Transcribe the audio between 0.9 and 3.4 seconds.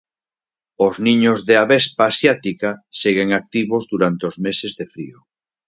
niños de avespa asiática seguen